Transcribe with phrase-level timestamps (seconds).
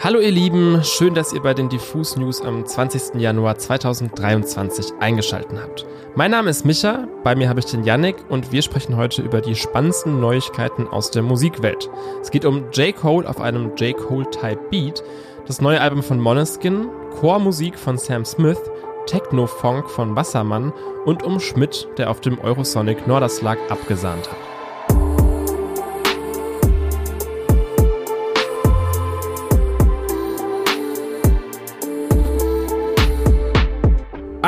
[0.00, 3.20] Hallo ihr Lieben, schön, dass ihr bei den Diffus News am 20.
[3.20, 5.86] Januar 2023 eingeschaltet habt.
[6.14, 9.40] Mein Name ist Micha, bei mir habe ich den Yannick und wir sprechen heute über
[9.40, 11.90] die spannendsten Neuigkeiten aus der Musikwelt.
[12.22, 12.94] Es geht um J.
[12.94, 13.96] Cole auf einem J.
[13.96, 15.02] Cole-Type Beat,
[15.48, 16.86] das neue Album von Moneskin,
[17.18, 18.60] Chormusik von Sam Smith,
[19.06, 20.72] Techno-Funk von Wassermann
[21.06, 24.47] und um Schmidt, der auf dem Eurosonic Norderslag abgesahnt hat.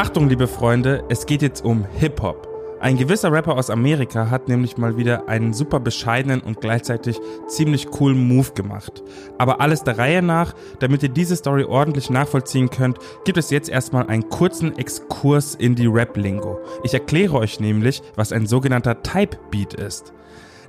[0.01, 2.49] Achtung, liebe Freunde, es geht jetzt um Hip-Hop.
[2.81, 7.91] Ein gewisser Rapper aus Amerika hat nämlich mal wieder einen super bescheidenen und gleichzeitig ziemlich
[7.91, 9.03] coolen Move gemacht.
[9.37, 13.69] Aber alles der Reihe nach, damit ihr diese Story ordentlich nachvollziehen könnt, gibt es jetzt
[13.69, 16.59] erstmal einen kurzen Exkurs in die Rap-Lingo.
[16.83, 20.15] Ich erkläre euch nämlich, was ein sogenannter Type Beat ist.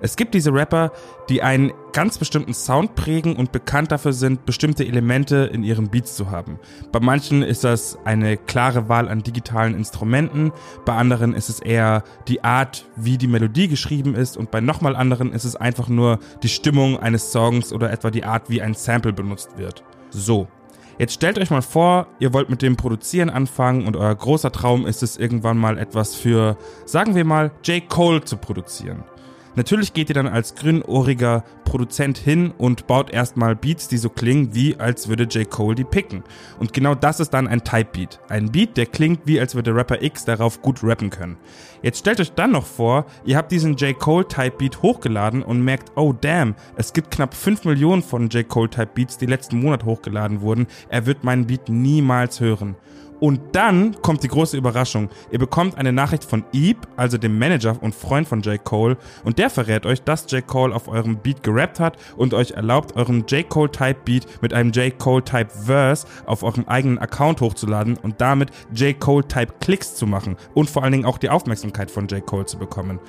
[0.03, 0.91] Es gibt diese Rapper,
[1.29, 6.15] die einen ganz bestimmten Sound prägen und bekannt dafür sind, bestimmte Elemente in ihren Beats
[6.15, 6.59] zu haben.
[6.91, 10.51] Bei manchen ist das eine klare Wahl an digitalen Instrumenten,
[10.85, 14.95] bei anderen ist es eher die Art, wie die Melodie geschrieben ist und bei nochmal
[14.95, 18.73] anderen ist es einfach nur die Stimmung eines Songs oder etwa die Art, wie ein
[18.73, 19.83] Sample benutzt wird.
[20.09, 20.47] So.
[20.97, 24.85] Jetzt stellt euch mal vor, ihr wollt mit dem Produzieren anfangen und euer großer Traum
[24.85, 27.87] ist es irgendwann mal etwas für, sagen wir mal, J.
[27.87, 29.03] Cole zu produzieren.
[29.55, 34.55] Natürlich geht ihr dann als grünohriger Produzent hin und baut erstmal Beats, die so klingen,
[34.55, 35.49] wie als würde J.
[35.49, 36.23] Cole die picken.
[36.59, 38.19] Und genau das ist dann ein Type Beat.
[38.29, 41.37] Ein Beat, der klingt, wie als würde Rapper X darauf gut rappen können.
[41.81, 43.97] Jetzt stellt euch dann noch vor, ihr habt diesen J.
[43.97, 48.47] Cole Type Beat hochgeladen und merkt, oh damn, es gibt knapp 5 Millionen von J.
[48.47, 50.67] Cole Type Beats, die letzten Monat hochgeladen wurden.
[50.89, 52.75] Er wird meinen Beat niemals hören.
[53.21, 55.09] Und dann kommt die große Überraschung.
[55.29, 58.61] Ihr bekommt eine Nachricht von Eve, also dem Manager und Freund von J.
[58.63, 60.45] Cole, und der verrät euch, dass J.
[60.45, 63.47] Cole auf eurem Beat gerappt hat und euch erlaubt, euren J.
[63.47, 64.97] Cole Type Beat mit einem J.
[64.97, 68.99] Cole Type Verse auf eurem eigenen Account hochzuladen und damit J.
[68.99, 72.25] Cole Type Klicks zu machen und vor allen Dingen auch die Aufmerksamkeit von J.
[72.25, 72.99] Cole zu bekommen.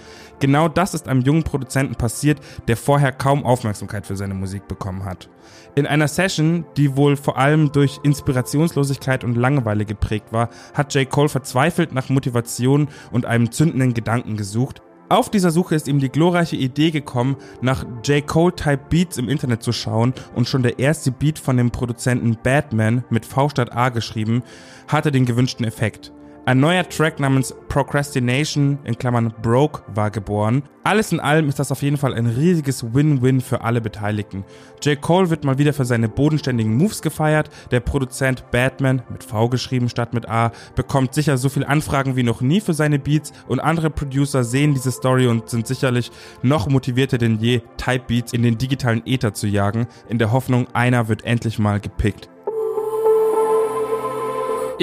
[0.41, 5.07] Genau das ist einem jungen Produzenten passiert, der vorher kaum Aufmerksamkeit für seine Musik bekommen
[5.07, 5.31] hat.
[5.75, 11.09] In einer Session, die wohl vor allem durch Inspirationslosigkeit und Langeweile geprägt war, hat J.
[11.09, 14.83] Cole verzweifelt nach Motivation und einem zündenden Gedanken gesucht.
[15.09, 18.27] Auf dieser Suche ist ihm die glorreiche Idee gekommen, nach J.
[18.27, 23.05] Cole-Type Beats im Internet zu schauen und schon der erste Beat von dem Produzenten Batman
[23.11, 24.43] mit V statt A geschrieben,
[24.89, 26.13] hatte den gewünschten Effekt.
[26.45, 30.65] Ein neuer Track namens Procrastination in Klammern Broke war geboren.
[30.83, 34.45] Alles in allem ist das auf jeden Fall ein riesiges Win-Win für alle Beteiligten.
[34.83, 35.01] J.
[35.01, 37.49] Cole wird mal wieder für seine bodenständigen Moves gefeiert.
[37.71, 42.25] Der Produzent Batman, mit V geschrieben statt mit A, bekommt sicher so viele Anfragen wie
[42.25, 46.11] noch nie für seine Beats und andere Producer sehen diese Story und sind sicherlich
[46.43, 50.67] noch motivierter denn je, Type Beats in den digitalen Ether zu jagen, in der Hoffnung,
[50.73, 52.32] einer wird endlich mal gepickt.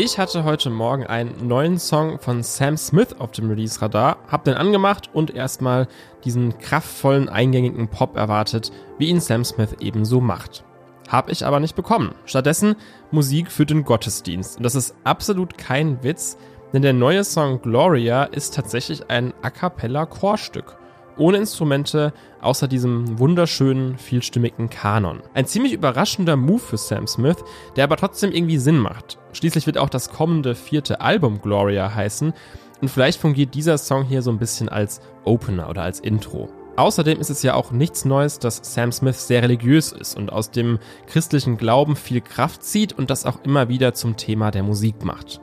[0.01, 4.53] Ich hatte heute Morgen einen neuen Song von Sam Smith auf dem Release-Radar, hab den
[4.53, 5.89] angemacht und erstmal
[6.23, 10.63] diesen kraftvollen, eingängigen Pop erwartet, wie ihn Sam Smith ebenso macht.
[11.09, 12.15] Hab ich aber nicht bekommen.
[12.23, 12.77] Stattdessen
[13.11, 14.55] Musik für den Gottesdienst.
[14.55, 16.37] Und das ist absolut kein Witz,
[16.71, 20.77] denn der neue Song Gloria ist tatsächlich ein A cappella Chorstück
[21.19, 25.21] ohne Instrumente, außer diesem wunderschönen, vielstimmigen Kanon.
[25.33, 27.37] Ein ziemlich überraschender Move für Sam Smith,
[27.75, 29.19] der aber trotzdem irgendwie Sinn macht.
[29.33, 32.33] Schließlich wird auch das kommende vierte Album Gloria heißen
[32.81, 36.49] und vielleicht fungiert dieser Song hier so ein bisschen als Opener oder als Intro.
[36.77, 40.49] Außerdem ist es ja auch nichts Neues, dass Sam Smith sehr religiös ist und aus
[40.49, 45.03] dem christlichen Glauben viel Kraft zieht und das auch immer wieder zum Thema der Musik
[45.03, 45.41] macht.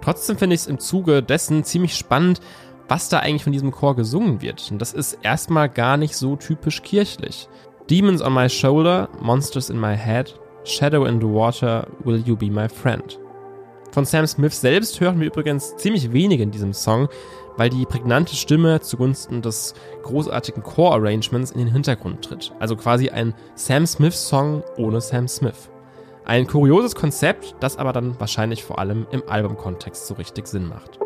[0.00, 2.40] Trotzdem finde ich es im Zuge dessen ziemlich spannend,
[2.88, 4.68] was da eigentlich von diesem Chor gesungen wird.
[4.70, 7.48] Und das ist erstmal gar nicht so typisch kirchlich.
[7.90, 10.34] Demons on my shoulder, monsters in my head,
[10.64, 13.18] shadow in the water, will you be my friend.
[13.92, 17.08] Von Sam Smith selbst hören wir übrigens ziemlich wenig in diesem Song,
[17.56, 22.52] weil die prägnante Stimme zugunsten des großartigen Chor-Arrangements in den Hintergrund tritt.
[22.58, 25.70] Also quasi ein Sam Smith-Song ohne Sam Smith.
[26.24, 31.00] Ein kurioses Konzept, das aber dann wahrscheinlich vor allem im Albumkontext so richtig Sinn macht.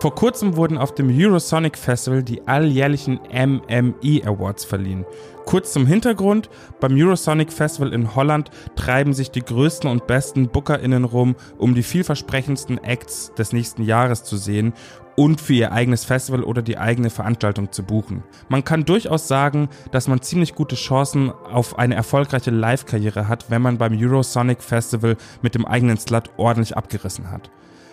[0.00, 5.06] Vor kurzem wurden auf dem Eurosonic Festival die alljährlichen MME Awards verliehen.
[5.46, 6.50] Kurz zum Hintergrund,
[6.80, 11.82] beim Eurosonic Festival in Holland treiben sich die größten und besten BookerInnen rum, um die
[11.82, 14.74] vielversprechendsten Acts des nächsten Jahres zu sehen
[15.16, 18.22] und für ihr eigenes Festival oder die eigene Veranstaltung zu buchen.
[18.48, 23.62] Man kann durchaus sagen, dass man ziemlich gute Chancen auf eine erfolgreiche Live-Karriere hat, wenn
[23.62, 27.50] man beim Eurosonic Festival mit dem eigenen Slot ordentlich abgerissen hat.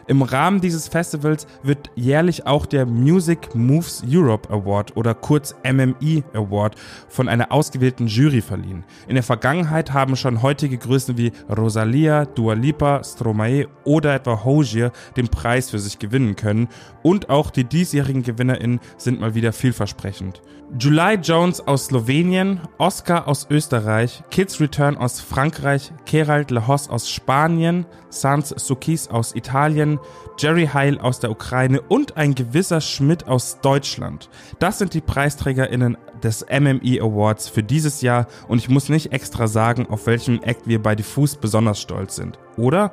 [0.07, 6.23] Im Rahmen dieses Festivals wird jährlich auch der Music Moves Europe Award oder kurz MME
[6.33, 6.75] Award
[7.07, 8.83] von einer ausgewählten Jury verliehen.
[9.07, 14.91] In der Vergangenheit haben schon heutige Größen wie Rosalia, Dua Lipa, Stromae oder etwa Hozier
[15.15, 16.67] den Preis für sich gewinnen können
[17.01, 20.41] und auch die diesjährigen GewinnerInnen sind mal wieder vielversprechend.
[20.79, 27.85] July Jones aus Slowenien, Oscar aus Österreich, Kids Return aus Frankreich, Gerald Lehos aus Spanien,
[28.09, 29.92] Sans Sukis aus Italien,
[30.37, 34.29] Jerry Heil aus der Ukraine und ein gewisser Schmidt aus Deutschland.
[34.59, 39.47] Das sind die PreisträgerInnen des MME Awards für dieses Jahr und ich muss nicht extra
[39.47, 42.91] sagen, auf welchem Act wir bei Diffus besonders stolz sind, oder?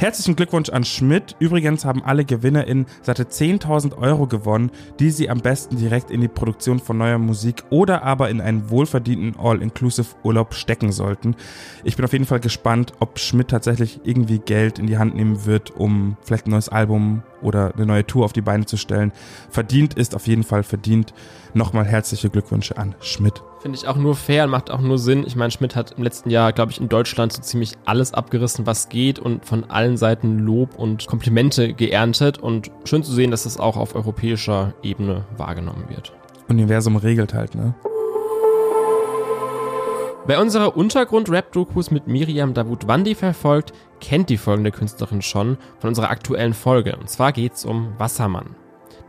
[0.00, 1.34] Herzlichen Glückwunsch an Schmidt.
[1.40, 6.28] Übrigens haben alle GewinnerInnen satte 10.000 Euro gewonnen, die sie am besten direkt in die
[6.28, 11.34] Produktion von neuer Musik oder aber in einen wohlverdienten All-Inclusive Urlaub stecken sollten.
[11.82, 15.46] Ich bin auf jeden Fall gespannt, ob Schmidt tatsächlich irgendwie Geld in die Hand nehmen
[15.46, 19.12] wird, um vielleicht ein neues Album oder eine neue Tour auf die Beine zu stellen.
[19.50, 21.12] Verdient ist auf jeden Fall verdient.
[21.54, 23.42] Nochmal herzliche Glückwünsche an Schmidt.
[23.60, 25.24] Finde ich auch nur fair und macht auch nur Sinn.
[25.26, 28.66] Ich meine, Schmidt hat im letzten Jahr, glaube ich, in Deutschland so ziemlich alles abgerissen,
[28.66, 32.38] was geht und von allen Seiten Lob und Komplimente geerntet.
[32.38, 36.12] Und schön zu sehen, dass das auch auf europäischer Ebene wahrgenommen wird.
[36.48, 37.74] Universum regelt halt, ne?
[40.26, 46.52] Wer unsere Untergrund-Rap-Dokus mit Miriam Davut-Wandi verfolgt, kennt die folgende Künstlerin schon von unserer aktuellen
[46.52, 46.96] Folge.
[46.96, 48.54] Und zwar geht's um Wassermann.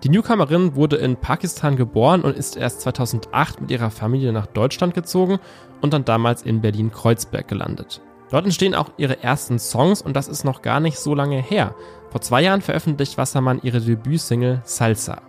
[0.04, 4.94] Die Newcomerin wurde in Pakistan geboren und ist erst 2008 mit ihrer Familie nach Deutschland
[4.94, 5.40] gezogen
[5.82, 8.02] und dann damals in Berlin-Kreuzberg gelandet.
[8.32, 11.76] Dort entstehen auch ihre ersten Songs und das ist noch gar nicht so lange her.
[12.12, 15.22] Vor zwei Jahren veröffentlicht Wassermann ihre Debütsingle Salsa.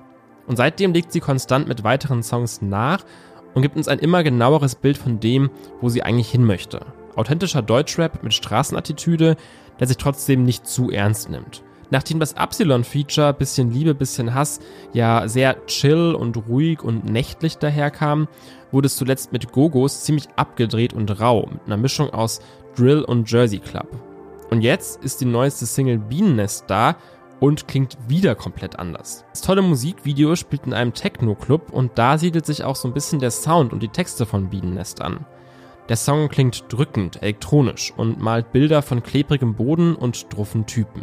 [0.46, 3.04] Und seitdem legt sie konstant mit weiteren Songs nach
[3.54, 5.50] und gibt uns ein immer genaueres Bild von dem,
[5.80, 6.80] wo sie eigentlich hin möchte.
[7.16, 9.36] Authentischer Deutschrap mit Straßenattitüde,
[9.78, 11.62] der sich trotzdem nicht zu ernst nimmt.
[11.90, 14.60] Nachdem das Epsilon-Feature bisschen Liebe, bisschen Hass
[14.92, 18.28] ja sehr chill und ruhig und nächtlich daherkam,
[18.72, 22.40] wurde es zuletzt mit Gogos ziemlich abgedreht und rau, mit einer Mischung aus
[22.76, 23.88] Drill und Jersey Club.
[24.50, 26.96] Und jetzt ist die neueste Single Bienennest da
[27.40, 29.24] und klingt wieder komplett anders.
[29.30, 33.18] Das tolle Musikvideo spielt in einem Techno-Club und da siedelt sich auch so ein bisschen
[33.18, 35.24] der Sound und die Texte von Bienennest an.
[35.88, 41.02] Der Song klingt drückend, elektronisch und malt Bilder von klebrigem Boden und druffen Typen.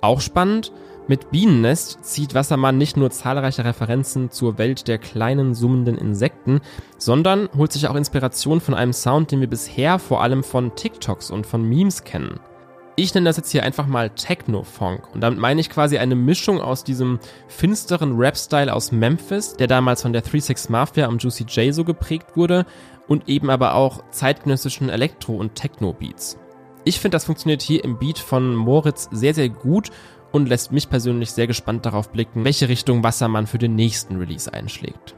[0.00, 0.72] Auch spannend,
[1.08, 6.60] mit Bienennest zieht Wassermann nicht nur zahlreiche Referenzen zur Welt der kleinen summenden Insekten,
[6.98, 11.30] sondern holt sich auch Inspiration von einem Sound, den wir bisher vor allem von TikToks
[11.30, 12.38] und von Memes kennen.
[12.94, 16.60] Ich nenne das jetzt hier einfach mal Techno-Funk und damit meine ich quasi eine Mischung
[16.60, 21.72] aus diesem finsteren Rap-Style aus Memphis, der damals von der 36 Mafia am Juicy J
[21.72, 22.66] so geprägt wurde
[23.06, 26.38] und eben aber auch zeitgenössischen Elektro- und Techno-Beats.
[26.88, 29.90] Ich finde, das funktioniert hier im Beat von Moritz sehr, sehr gut
[30.32, 34.50] und lässt mich persönlich sehr gespannt darauf blicken, welche Richtung Wassermann für den nächsten Release
[34.50, 35.14] einschlägt.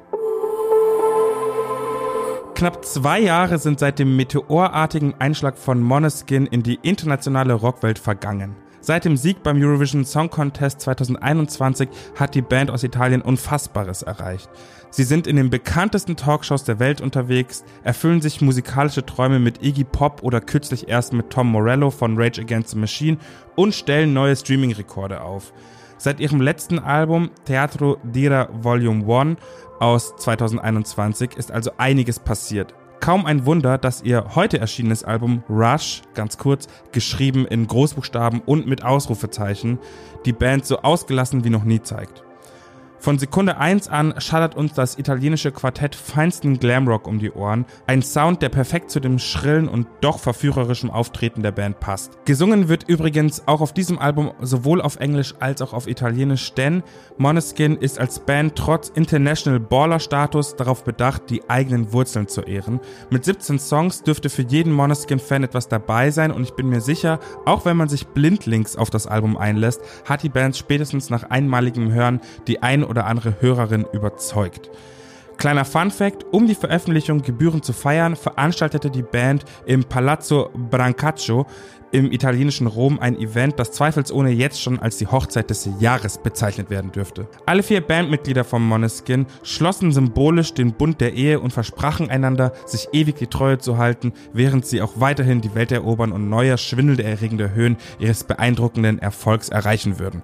[2.57, 8.57] Knapp zwei Jahre sind seit dem meteorartigen Einschlag von Moneskin in die internationale Rockwelt vergangen.
[8.83, 14.49] Seit dem Sieg beim Eurovision Song Contest 2021 hat die Band aus Italien Unfassbares erreicht.
[14.89, 19.85] Sie sind in den bekanntesten Talkshows der Welt unterwegs, erfüllen sich musikalische Träume mit Iggy
[19.85, 23.19] Pop oder kürzlich erst mit Tom Morello von Rage Against the Machine
[23.55, 25.53] und stellen neue Streaming-Rekorde auf.
[25.99, 29.39] Seit ihrem letzten Album Teatro Dira Volume 1
[29.79, 32.75] aus 2021 ist also einiges passiert.
[33.01, 38.67] Kaum ein Wunder, dass ihr heute erschienenes Album Rush, ganz kurz, geschrieben in Großbuchstaben und
[38.67, 39.79] mit Ausrufezeichen,
[40.27, 42.23] die Band so ausgelassen wie noch nie zeigt.
[43.01, 48.03] Von Sekunde 1 an schallert uns das italienische Quartett feinsten Glamrock um die Ohren, ein
[48.03, 52.19] Sound, der perfekt zu dem schrillen und doch verführerischen Auftreten der Band passt.
[52.27, 56.83] Gesungen wird übrigens auch auf diesem Album sowohl auf Englisch als auch auf Italienisch, denn
[57.17, 62.81] Moneskin ist als Band trotz International Baller Status darauf bedacht, die eigenen Wurzeln zu ehren.
[63.09, 67.19] Mit 17 Songs dürfte für jeden Moneskin-Fan etwas dabei sein und ich bin mir sicher,
[67.47, 71.93] auch wenn man sich blindlings auf das Album einlässt, hat die Band spätestens nach einmaligem
[71.93, 74.71] Hören die ein oder andere Hörerin überzeugt.
[75.39, 81.47] Kleiner Fun Fact, um die Veröffentlichung gebührend zu feiern, veranstaltete die Band im Palazzo Brancaccio
[81.93, 86.69] im italienischen Rom ein Event, das zweifelsohne jetzt schon als die Hochzeit des Jahres bezeichnet
[86.69, 87.27] werden dürfte.
[87.47, 92.89] Alle vier Bandmitglieder von Moneskin schlossen symbolisch den Bund der Ehe und versprachen einander, sich
[92.93, 97.55] ewig die Treue zu halten, während sie auch weiterhin die Welt erobern und neue, schwindelerregende
[97.55, 100.23] Höhen ihres beeindruckenden Erfolgs erreichen würden.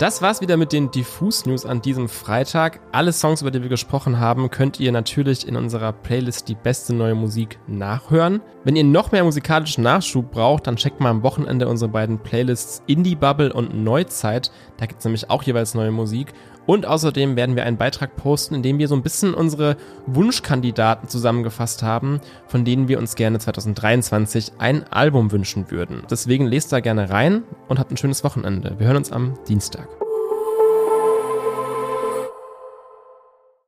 [0.00, 2.80] Das war's wieder mit den Diffus News an diesem Freitag.
[2.90, 6.94] Alle Songs, über die wir gesprochen haben, könnt ihr natürlich in unserer Playlist Die beste
[6.94, 8.40] neue Musik nachhören.
[8.64, 12.82] Wenn ihr noch mehr musikalischen Nachschub braucht, dann checkt mal am Wochenende unsere beiden Playlists
[12.86, 14.50] Indie Bubble und Neuzeit.
[14.80, 16.32] Da gibt's nämlich auch jeweils neue Musik.
[16.66, 21.08] Und außerdem werden wir einen Beitrag posten, in dem wir so ein bisschen unsere Wunschkandidaten
[21.08, 26.02] zusammengefasst haben, von denen wir uns gerne 2023 ein Album wünschen würden.
[26.10, 28.74] Deswegen lest da gerne rein und habt ein schönes Wochenende.
[28.78, 30.09] Wir hören uns am Dienstag.